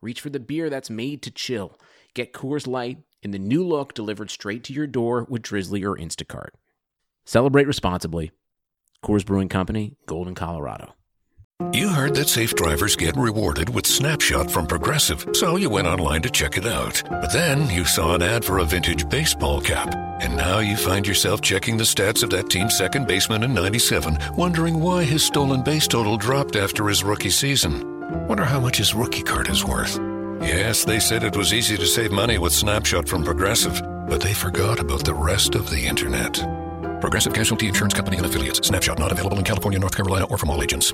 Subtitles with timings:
[0.00, 1.78] reach for the beer that's made to chill.
[2.14, 5.96] Get Coors Light in the new look delivered straight to your door with Drizzly or
[5.96, 6.50] Instacart.
[7.24, 8.30] Celebrate responsibly.
[9.04, 10.94] Coors Brewing Company, Golden, Colorado.
[11.72, 16.22] You heard that safe drivers get rewarded with Snapshot from Progressive, so you went online
[16.22, 17.02] to check it out.
[17.10, 21.04] But then you saw an ad for a vintage baseball cap, and now you find
[21.04, 25.62] yourself checking the stats of that team's second baseman in 97, wondering why his stolen
[25.62, 27.97] base total dropped after his rookie season.
[28.28, 29.98] Wonder how much his rookie card is worth.
[30.42, 34.34] Yes, they said it was easy to save money with Snapshot from Progressive, but they
[34.34, 36.34] forgot about the rest of the internet.
[37.00, 38.66] Progressive Casualty Insurance Company and affiliates.
[38.66, 40.92] Snapshot not available in California, North Carolina, or from all agents.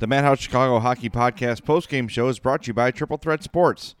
[0.00, 3.94] The Madhouse Chicago Hockey Podcast postgame show is brought to you by Triple Threat Sports.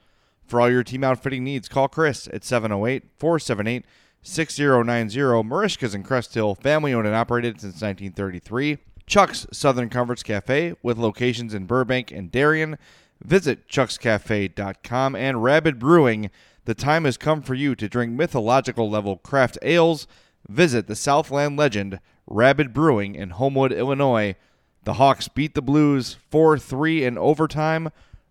[0.44, 3.86] For all your team outfitting needs, call Chris at 708 478
[4.20, 5.18] 6090.
[5.48, 8.76] Marishka's in Crest Hill, family owned and operated since 1933.
[9.10, 12.78] Chuck's Southern Comforts Cafe with locations in Burbank and Darien.
[13.20, 16.30] Visit chuckscafe.com and Rabid Brewing.
[16.64, 20.06] The time has come for you to drink mythological level craft ales.
[20.48, 24.36] Visit the Southland legend Rabid Brewing in Homewood, Illinois.
[24.84, 27.90] The Hawks beat the Blues 4 3 in overtime.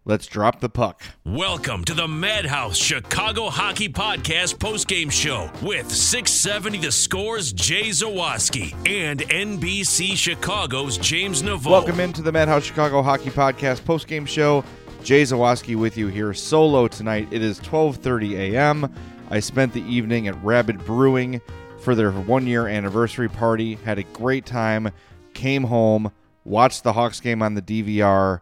[0.10, 1.04] Let's drop the puck.
[1.24, 8.74] Welcome to the Madhouse Chicago Hockey Podcast postgame show with 670 The Scores Jay Zawaski
[8.90, 11.70] and NBC Chicago's James Naveau.
[11.70, 14.64] Welcome into the Madhouse Chicago Hockey Podcast postgame show.
[15.04, 17.28] Jay Zawaski with you here solo tonight.
[17.30, 18.92] It is 12:30 a.m.
[19.30, 21.40] I spent the evening at Rabid Brewing
[21.82, 23.76] for their one-year anniversary party.
[23.86, 24.90] Had a great time.
[25.36, 26.12] Came home
[26.46, 28.42] watched the Hawks game on the DVR,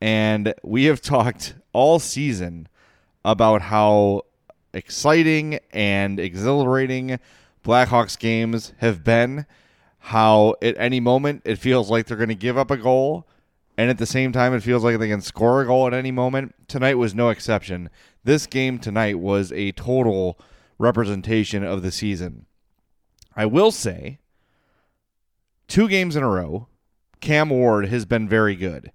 [0.00, 2.68] and we have talked all season
[3.24, 4.22] about how
[4.72, 7.18] exciting and exhilarating
[7.64, 9.46] Blackhawks games have been.
[9.98, 13.26] How at any moment it feels like they're going to give up a goal,
[13.76, 16.10] and at the same time it feels like they can score a goal at any
[16.10, 16.54] moment.
[16.68, 17.90] Tonight was no exception.
[18.24, 20.38] This game tonight was a total
[20.78, 22.46] representation of the season.
[23.36, 24.18] I will say,
[25.66, 26.68] two games in a row,
[27.20, 28.92] Cam Ward has been very good.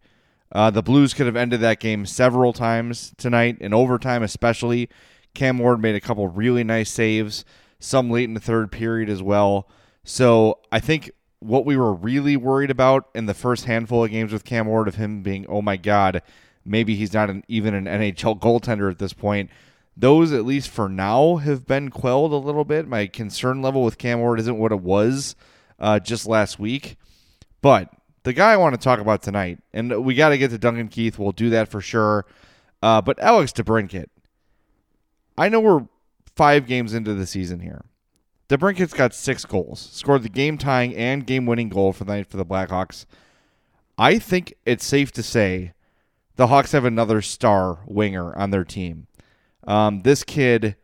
[0.53, 4.87] Uh, the Blues could have ended that game several times tonight, in overtime especially.
[5.33, 7.43] Cam Ward made a couple really nice saves,
[7.79, 9.67] some late in the third period as well.
[10.03, 14.31] So I think what we were really worried about in the first handful of games
[14.31, 16.21] with Cam Ward of him being, oh my God,
[16.63, 19.49] maybe he's not an, even an NHL goaltender at this point.
[19.97, 22.87] Those, at least for now, have been quelled a little bit.
[22.87, 25.35] My concern level with Cam Ward isn't what it was
[25.79, 26.97] uh, just last week.
[27.61, 30.57] But the guy I want to talk about tonight, and we got to get to
[30.57, 31.19] Duncan Keith.
[31.19, 32.25] We'll do that for sure.
[32.81, 34.07] Uh, but Alex DeBrincat,
[35.37, 35.87] I know we're
[36.35, 37.85] five games into the season here.
[38.49, 42.27] DeBrincat's got six goals, scored the game tying and game winning goal for the night
[42.27, 43.05] for the Blackhawks.
[43.97, 45.73] I think it's safe to say
[46.35, 49.07] the Hawks have another star winger on their team.
[49.65, 50.75] Um, this kid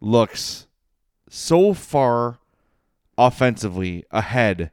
[0.00, 0.66] looks
[1.28, 2.38] so far
[3.18, 4.70] offensively ahead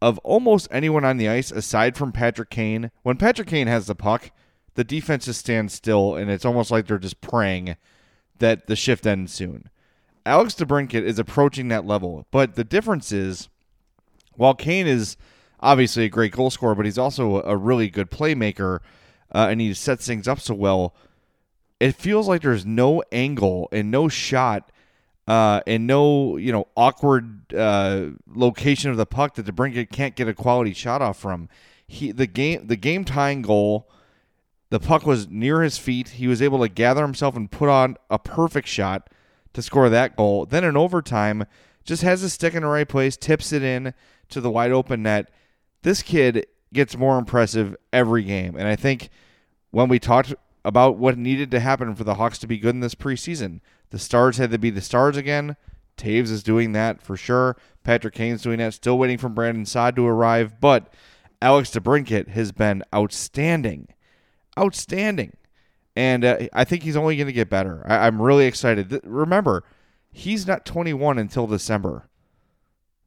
[0.00, 2.90] of almost anyone on the ice aside from Patrick Kane.
[3.02, 4.30] When Patrick Kane has the puck,
[4.74, 7.76] the defense just stands still, and it's almost like they're just praying
[8.38, 9.70] that the shift ends soon.
[10.26, 13.48] Alex DeBrincat is approaching that level, but the difference is,
[14.34, 15.16] while Kane is
[15.60, 18.80] obviously a great goal scorer, but he's also a really good playmaker,
[19.34, 20.94] uh, and he sets things up so well.
[21.80, 24.70] It feels like there's no angle and no shot
[25.26, 30.28] uh, and no you know awkward uh, location of the puck that DeBrincat can't get
[30.28, 31.48] a quality shot off from.
[31.86, 33.88] He the game the game tying goal,
[34.70, 36.10] the puck was near his feet.
[36.10, 39.10] He was able to gather himself and put on a perfect shot
[39.52, 40.46] to score that goal.
[40.46, 41.44] Then in overtime,
[41.84, 43.94] just has a stick in the right place, tips it in
[44.28, 45.30] to the wide open net.
[45.82, 49.08] This kid gets more impressive every game, and I think
[49.70, 50.34] when we talked
[50.66, 53.60] about what needed to happen for the Hawks to be good in this preseason.
[53.90, 55.56] The stars had to be the stars again.
[55.96, 57.56] Toews is doing that for sure.
[57.84, 58.74] Patrick Kane's doing that.
[58.74, 60.92] Still waiting for Brandon Saad to arrive, but
[61.40, 63.86] Alex DeBrincat has been outstanding,
[64.58, 65.36] outstanding,
[65.94, 67.84] and uh, I think he's only going to get better.
[67.86, 68.90] I- I'm really excited.
[68.90, 69.62] Th- remember,
[70.10, 72.08] he's not 21 until December.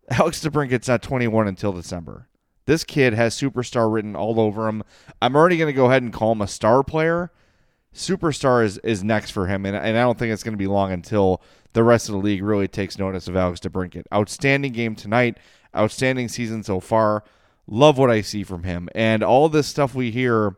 [0.10, 2.30] Alex DeBrincat's not 21 until December.
[2.66, 4.82] This kid has superstar written all over him.
[5.22, 7.34] I'm already going to go ahead and call him a star player.
[7.94, 10.68] Superstar is, is next for him, and, and I don't think it's going to be
[10.68, 11.42] long until
[11.74, 14.04] the rest of the league really takes notice of Alex DeBrincat.
[14.14, 15.38] Outstanding game tonight.
[15.76, 17.24] Outstanding season so far.
[17.68, 18.90] Love what I see from him.
[18.96, 20.56] And all this stuff we hear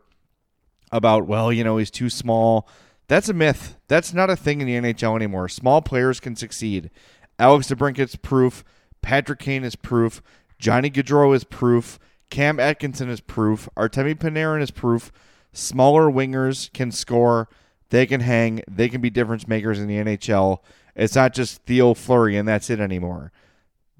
[0.90, 2.68] about, well, you know, he's too small.
[3.08, 3.76] That's a myth.
[3.88, 5.48] That's not a thing in the NHL anymore.
[5.48, 6.90] Small players can succeed.
[7.38, 8.64] Alex DeBrincat's proof.
[9.02, 10.22] Patrick Kane is proof.
[10.58, 11.98] Johnny Gaudreau is proof.
[12.30, 13.68] Cam Atkinson is proof.
[13.76, 15.12] Artemi Panarin is proof.
[15.52, 17.48] Smaller wingers can score.
[17.90, 18.62] They can hang.
[18.70, 20.58] They can be difference makers in the NHL.
[20.94, 23.32] It's not just Theo Fleury and that's it anymore.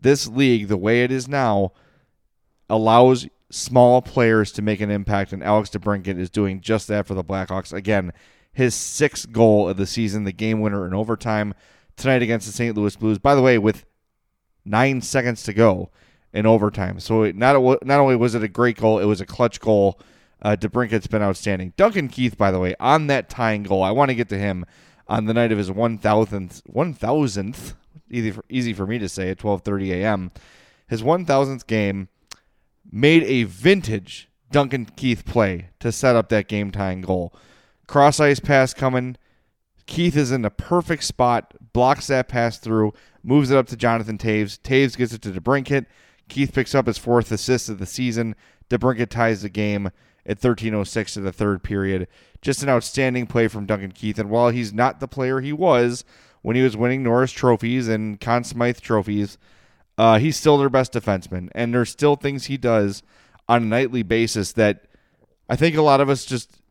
[0.01, 1.73] This league, the way it is now,
[2.69, 7.15] allows small players to make an impact, and Alex DeBrincat is doing just that for
[7.15, 7.73] the Blackhawks.
[7.73, 8.13] Again,
[8.53, 11.55] his sixth goal of the season, the game winner in overtime
[11.97, 12.77] tonight against the St.
[12.77, 13.19] Louis Blues.
[13.19, 13.85] By the way, with
[14.65, 15.91] nine seconds to go
[16.33, 16.99] in overtime.
[16.99, 20.01] So not not only was it a great goal, it was a clutch goal.
[20.43, 21.73] Uh, DeBrincat's been outstanding.
[21.77, 24.67] Duncan Keith, by the way, on that tying goal, I want to get to him
[25.07, 27.75] on the night of his 1,000th, 1,000th,
[28.11, 30.33] easy for, easy for me to say at 12:30 a.m.
[30.89, 32.09] His 1,000th game
[32.91, 37.35] made a vintage Duncan Keith play to set up that game tying goal.
[37.87, 39.17] Cross ice pass coming.
[39.87, 42.93] Keith is in the perfect spot, blocks that pass through,
[43.23, 44.59] moves it up to Jonathan Toews.
[44.61, 45.87] Toews gets it to DeBrincat.
[46.29, 48.35] Keith picks up his fourth assist of the season.
[48.71, 49.91] DeBrincat ties the game
[50.27, 52.09] at 13:06 to the third period.
[52.41, 54.19] Just an outstanding play from Duncan Keith.
[54.19, 56.05] And while he's not the player he was
[56.43, 59.39] when he was winning Norris trophies and Conn Smythe trophies,
[59.97, 61.49] uh, he's still their best defenseman.
[61.55, 63.03] And there's still things he does
[63.49, 64.87] on a nightly basis that
[65.49, 66.63] I think a lot of us just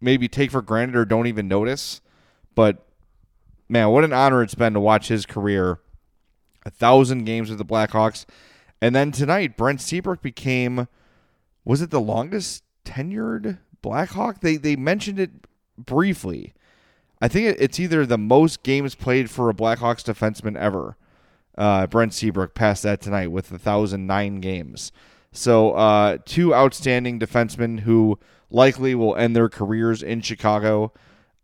[0.00, 2.00] maybe take for granted or don't even notice.
[2.54, 2.86] But
[3.68, 5.78] man, what an honor it's been to watch his career.
[6.66, 8.26] A thousand games with the Blackhawks.
[8.82, 10.88] And then tonight, Brent Seabrook became,
[11.64, 14.40] was it the longest tenured Blackhawk?
[14.40, 15.30] They they mentioned it
[15.78, 16.54] briefly.
[17.20, 20.96] I think it's either the most games played for a Blackhawks defenseman ever.
[21.56, 24.92] Uh, Brent Seabrook passed that tonight with 1,009 games.
[25.32, 28.18] So, uh, two outstanding defensemen who
[28.50, 30.92] likely will end their careers in Chicago.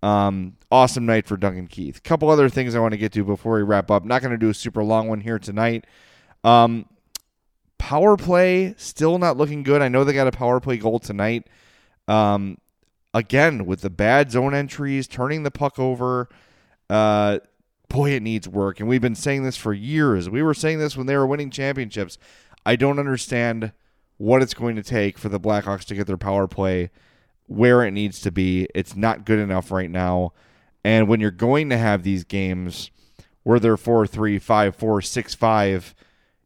[0.03, 2.03] Um, awesome night for Duncan Keith.
[2.03, 4.05] Couple other things I want to get to before we wrap up.
[4.05, 5.87] Not going to do a super long one here tonight.
[6.43, 6.87] Um,
[7.87, 9.81] power play still not looking good.
[9.81, 11.47] I know they got a power play goal tonight.
[12.09, 12.59] Um,
[13.15, 16.29] again with the bad zone entries, turning the puck over.
[16.91, 17.39] Uh,
[17.89, 18.81] boy, it needs work.
[18.81, 20.29] And we've been saying this for years.
[20.29, 22.19] We were saying this when they were winning championships.
[22.65, 23.71] I don't understand
[24.17, 26.91] what it's going to take for the Blackhawks to get their power play
[27.47, 28.67] where it needs to be.
[28.75, 30.33] It's not good enough right now.
[30.85, 32.91] And when you're going to have these games
[33.45, 35.95] where they're 4 3, 5 4, 6 5,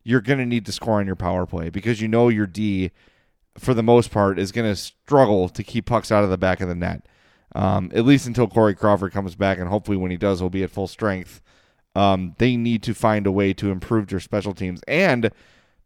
[0.03, 2.91] you're going to need to score on your power play because you know your D,
[3.59, 6.61] for the most part, is going to struggle to keep pucks out of the back
[6.61, 7.07] of the net.
[7.55, 10.63] Um, at least until Corey Crawford comes back, and hopefully when he does, he'll be
[10.63, 11.43] at full strength.
[11.97, 14.81] Um, they need to find a way to improve their special teams.
[14.87, 15.31] And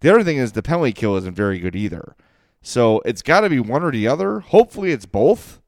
[0.01, 2.15] the other thing is the penalty kill isn't very good either.
[2.61, 4.41] So it's got to be one or the other.
[4.41, 5.61] Hopefully it's both.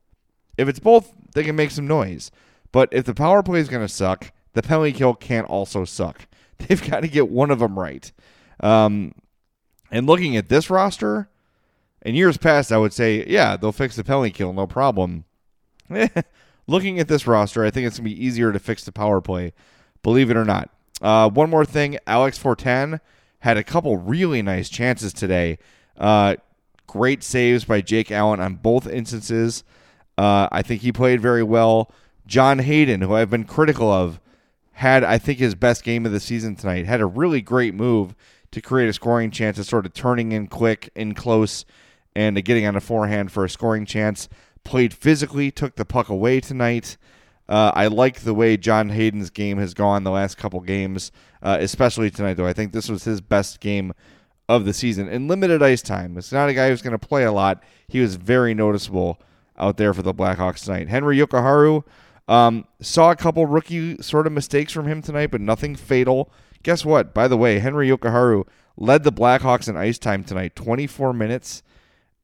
[0.59, 2.31] If it's both, they can make some noise.
[2.73, 6.27] But if the power play is going to suck, the penalty kill can't also suck.
[6.59, 8.11] They've got to get one of them right.
[8.61, 9.15] Um,
[9.91, 11.29] and looking at this roster,
[12.03, 15.25] in years past, I would say, yeah, they'll fix the penalty kill, no problem.
[16.67, 19.21] looking at this roster, I think it's going to be easier to fix the power
[19.21, 19.53] play,
[20.03, 20.71] believe it or not.
[21.01, 23.01] Uh, one more thing Alex Fortin
[23.41, 25.59] had a couple really nice chances today.
[25.97, 26.37] Uh,
[26.87, 29.65] great saves by Jake Allen on both instances.
[30.17, 31.93] Uh, I think he played very well.
[32.27, 34.21] John Hayden, who I've been critical of,
[34.73, 36.87] had, I think, his best game of the season tonight.
[36.87, 38.15] Had a really great move
[38.51, 41.65] to create a scoring chance, of sort of turning in quick, in close,
[42.15, 44.29] and getting on a forehand for a scoring chance.
[44.65, 46.97] Played physically, took the puck away tonight.
[47.49, 51.13] Uh, I like the way John Hayden's game has gone the last couple games,
[51.43, 52.47] uh, especially tonight, though.
[52.47, 53.93] I think this was his best game
[54.49, 56.17] of the season in limited ice time.
[56.17, 57.63] It's not a guy who's going to play a lot.
[57.89, 59.21] He was very noticeable
[59.59, 60.89] out there for the Blackhawks tonight.
[60.89, 61.85] Henry Jokiharju
[62.29, 66.31] um, saw a couple rookie sort of mistakes from him tonight, but nothing fatal.
[66.67, 67.15] Guess what?
[67.15, 68.45] By the way, Henry Jokiharju
[68.77, 71.63] led the Blackhawks in ice time tonight, 24 minutes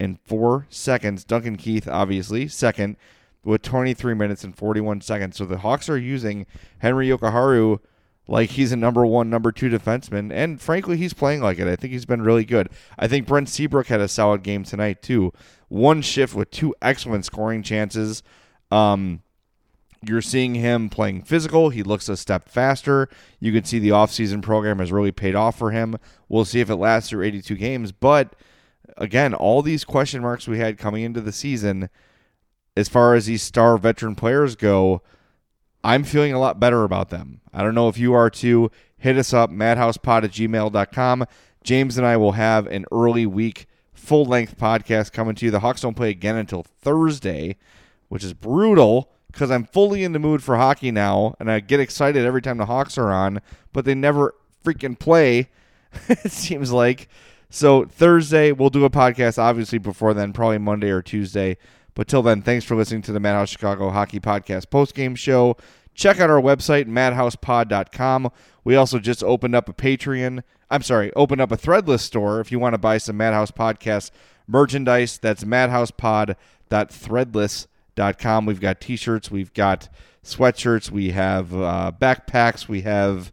[0.00, 1.22] and four seconds.
[1.22, 2.96] Duncan Keith, obviously, second.
[3.44, 5.36] with 23 minutes and 41 seconds.
[5.36, 6.46] So the Hawks are using
[6.78, 7.78] Henry Jokiharju
[8.26, 11.68] like he's a number one, number two defenseman, and frankly, he's playing like it.
[11.68, 12.68] I think he's been really good.
[12.98, 15.32] I think Brent Seabrook had a solid game tonight too.
[15.68, 18.24] One shift with two excellent scoring chances.
[18.72, 19.22] Um,
[20.04, 21.70] you're seeing him playing physical.
[21.70, 23.08] He looks a step faster.
[23.40, 25.96] You can see the offseason program has really paid off for him.
[26.28, 27.92] We'll see if it lasts through 82 games.
[27.92, 28.34] But
[28.96, 31.88] again, all these question marks we had coming into the season,
[32.76, 35.02] as far as these star veteran players go,
[35.84, 37.40] I'm feeling a lot better about them.
[37.52, 38.70] I don't know if you are too.
[38.96, 41.26] Hit us up, madhousepod at gmail.com.
[41.64, 45.50] James and I will have an early week full length podcast coming to you.
[45.50, 47.56] The Hawks don't play again until Thursday,
[48.08, 51.80] which is brutal because I'm fully in the mood for hockey now, and I get
[51.80, 53.40] excited every time the Hawks are on,
[53.72, 54.34] but they never
[54.64, 55.48] freaking play.
[56.08, 57.08] it seems like.
[57.50, 61.56] So Thursday we'll do a podcast, obviously before then, probably Monday or Tuesday.
[61.94, 65.58] But till then, thanks for listening to the Madhouse Chicago Hockey Podcast post game show.
[65.94, 68.30] Check out our website, madhousepod.com.
[68.64, 70.42] We also just opened up a Patreon.
[70.70, 74.10] I'm sorry, opened up a threadless store if you want to buy some Madhouse Podcast
[74.46, 75.18] merchandise.
[75.18, 77.71] That's madhousepod.threadless.com.
[77.96, 79.88] We've got t shirts, we've got
[80.24, 83.32] sweatshirts, we have uh, backpacks, we have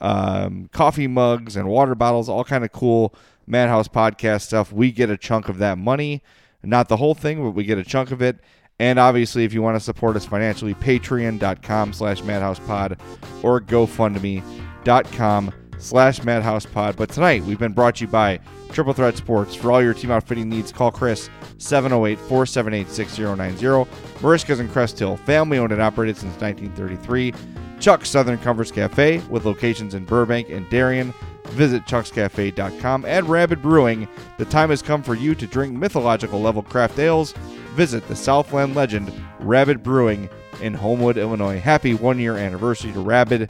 [0.00, 3.14] um, coffee mugs and water bottles, all kind of cool
[3.46, 4.72] Madhouse Podcast stuff.
[4.72, 6.22] We get a chunk of that money.
[6.62, 8.38] Not the whole thing, but we get a chunk of it.
[8.80, 12.98] And obviously, if you want to support us financially, patreon.com slash madhousepod
[13.42, 16.96] or gofundme.com slash Madhouse Pod.
[16.96, 18.40] But tonight, we've been brought to you by
[18.72, 19.54] Triple Threat Sports.
[19.54, 23.86] For all your team outfitting needs, call Chris 708-478-6090.
[24.20, 27.34] Marishka's and Crest Hill, family owned and operated since 1933.
[27.80, 31.14] Chuck Southern Comforts Cafe with locations in Burbank and Darien.
[31.50, 34.08] Visit chuckscafe.com and Rabid Brewing.
[34.36, 37.32] The time has come for you to drink mythological level craft ales.
[37.74, 40.28] Visit the Southland legend Rabid Brewing
[40.60, 41.58] in Homewood, Illinois.
[41.58, 43.48] Happy one year anniversary to Rabid.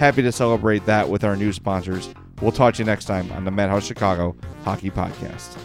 [0.00, 2.08] Happy to celebrate that with our new sponsors.
[2.40, 5.58] We'll talk to you next time on the Madhouse Chicago Hockey Podcast.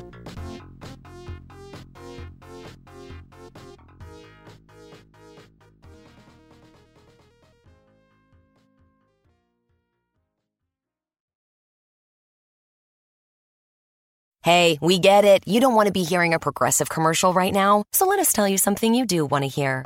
[14.43, 15.47] Hey, we get it.
[15.47, 18.49] You don't want to be hearing a progressive commercial right now, so let us tell
[18.49, 19.85] you something you do want to hear.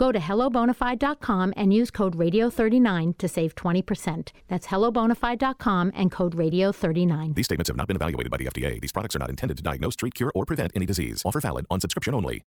[0.00, 4.32] Go to hellobonafide.com and use code radio39 to save 20%.
[4.48, 7.34] That's hellobonafide.com and code radio39.
[7.34, 8.80] These statements have not been evaluated by the FDA.
[8.80, 11.20] These products are not intended to diagnose, treat, cure, or prevent any disease.
[11.26, 12.44] Offer valid on subscription only.